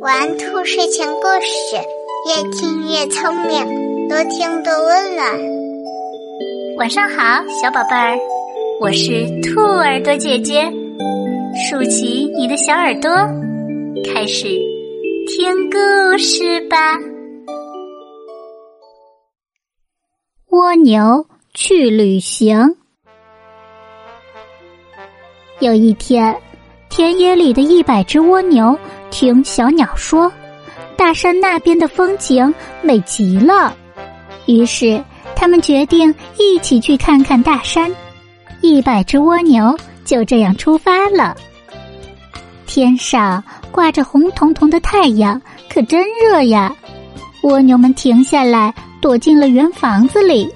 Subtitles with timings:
[0.00, 1.76] 玩兔睡前故事，
[2.28, 5.26] 越听越聪明，多听多温暖。
[6.76, 8.18] 晚上好，小宝贝儿，
[8.82, 10.70] 我是兔耳朵姐姐，
[11.70, 13.10] 竖起你的小耳朵，
[14.12, 14.48] 开始
[15.28, 16.98] 听故事吧。
[20.50, 22.76] 蜗牛去旅行。
[25.60, 26.36] 有一天。
[26.96, 28.78] 田野里的一百只蜗牛
[29.10, 30.30] 听小鸟说，
[30.96, 33.74] 大山那边的风景美极了。
[34.46, 35.02] 于是，
[35.34, 37.90] 他们决定一起去看看大山。
[38.60, 41.36] 一百只蜗牛就这样出发了。
[42.64, 46.72] 天上挂着红彤彤的太阳，可真热呀！
[47.42, 50.48] 蜗牛们停下来，躲进了圆房子里。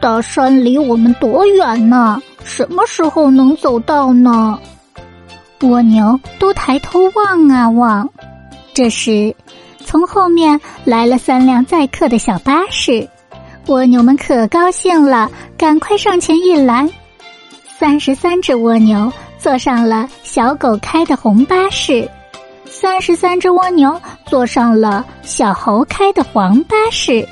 [0.00, 2.22] 大山离我们多远呢？
[2.44, 4.56] 什么时候能走到呢？
[5.62, 8.08] 蜗牛都抬头望啊望，
[8.74, 9.34] 这时，
[9.84, 13.08] 从后面来了三辆载客的小巴士，
[13.66, 16.88] 蜗牛们可高兴了，赶快上前一拦。
[17.78, 22.08] 三十三只蜗牛坐上了小狗开的红巴士，
[22.64, 27.26] 三十三只蜗牛坐上了小猴开的黄巴士，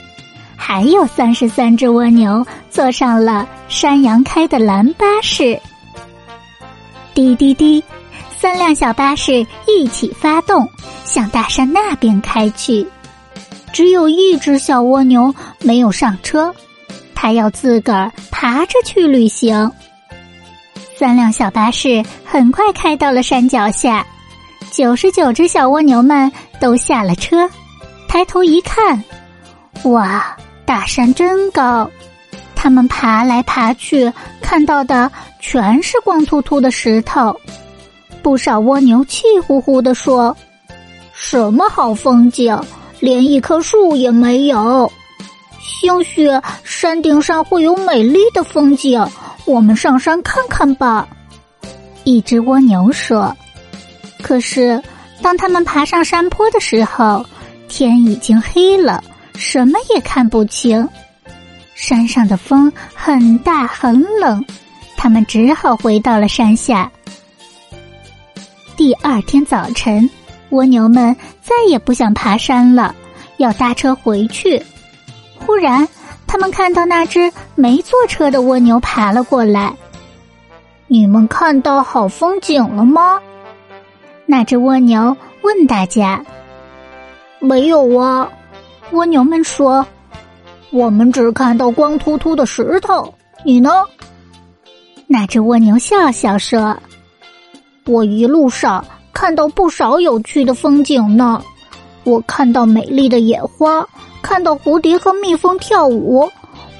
[0.56, 5.58] 还有三十三只蜗牛坐上了山羊开的蓝巴士。
[7.14, 7.82] 滴滴滴。
[8.40, 10.66] 三辆小巴士一起发动，
[11.04, 12.86] 向大山那边开去。
[13.70, 16.50] 只有一只小蜗牛没有上车，
[17.14, 19.70] 它要自个儿爬着去旅行。
[20.96, 24.06] 三辆小巴士很快开到了山脚下，
[24.70, 27.46] 九十九只小蜗牛们都下了车，
[28.08, 29.04] 抬头一看，
[29.84, 31.90] 哇，大山真高！
[32.56, 37.38] 他们爬来爬去，看到的全是光秃秃的石头。
[38.22, 40.36] 不少蜗牛气呼呼地说
[41.12, 42.58] ：“什么好风景，
[43.00, 44.90] 连一棵树也没有。
[45.60, 46.28] 兴许
[46.62, 49.04] 山顶上会有美丽的风景，
[49.44, 51.08] 我们上山看看吧。”
[52.04, 53.34] 一只蜗牛说。
[54.22, 54.82] 可是，
[55.22, 57.24] 当他们爬上山坡的时候，
[57.68, 59.02] 天已经黑了，
[59.34, 60.86] 什么也看不清。
[61.74, 64.44] 山上的风很大很冷，
[64.96, 66.90] 他们只好回到了山下。
[68.80, 70.08] 第二天早晨，
[70.52, 72.94] 蜗牛们再也不想爬山了，
[73.36, 74.58] 要搭车回去。
[75.38, 75.86] 忽然，
[76.26, 79.76] 他们看到那只没坐车的蜗牛爬了过来。
[80.86, 83.20] 你们看到好风景了吗？
[84.24, 86.24] 那只蜗牛问大家。
[87.38, 88.26] 没有啊，
[88.92, 89.86] 蜗牛们说。
[90.70, 93.12] 我们只看到光秃秃的石头。
[93.44, 93.84] 你呢？
[95.06, 96.74] 那只蜗牛笑笑说。
[97.86, 101.42] 我一路上看到不少有趣的风景呢，
[102.04, 103.86] 我看到美丽的野花，
[104.22, 106.30] 看到蝴蝶和蜜蜂跳舞，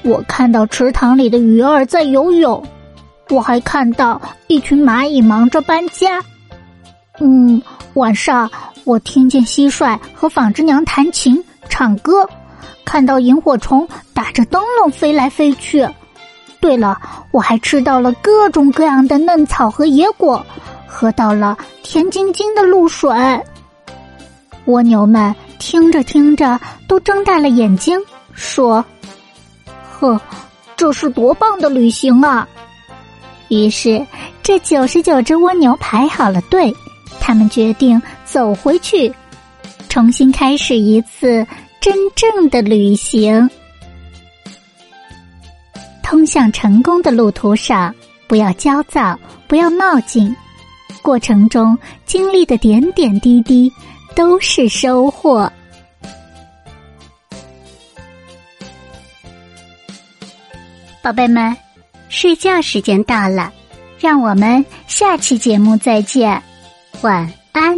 [0.03, 2.63] 我看到池塘里的鱼儿在游泳，
[3.29, 6.23] 我还看到一群蚂蚁忙着搬家。
[7.19, 7.61] 嗯，
[7.95, 8.49] 晚上
[8.83, 12.27] 我听见蟋蟀和纺织娘弹琴唱歌，
[12.85, 15.87] 看到萤火虫打着灯笼飞来飞去。
[16.59, 16.97] 对了，
[17.31, 20.45] 我还吃到了各种各样的嫩草和野果。
[20.93, 23.09] 喝到了甜津津的露水，
[24.65, 27.97] 蜗牛们听着听着都睁大了眼睛，
[28.33, 28.83] 说
[29.89, 30.19] ：“呵，
[30.75, 32.45] 这是多棒的旅行啊！”
[33.47, 34.05] 于是，
[34.43, 36.75] 这九十九只蜗牛排好了队，
[37.21, 39.11] 他们决定走回去，
[39.87, 41.47] 重新开始一次
[41.79, 43.49] 真正的旅行。
[46.03, 47.95] 通向成功的路途上，
[48.27, 50.35] 不要焦躁，不要冒进。
[51.01, 53.71] 过程中经历的点点滴滴
[54.15, 55.51] 都是收获。
[61.01, 61.55] 宝贝们，
[62.09, 63.51] 睡觉时间到了，
[63.99, 66.41] 让我们下期节目再见，
[67.01, 67.75] 晚安。